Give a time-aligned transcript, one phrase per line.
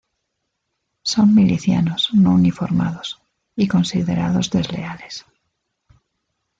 [1.03, 3.21] Son milicianos, no uniformados,
[3.55, 5.25] y considerados desleales.